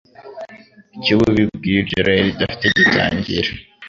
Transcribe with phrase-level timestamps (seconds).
[1.01, 3.49] cy’ububi bw’iryo rari ridafite gitangira.